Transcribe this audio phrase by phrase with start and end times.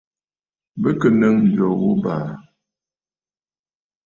[0.81, 2.29] Bɨ kɨ̀ nɨ̌ŋ ǹjò ghu abàà.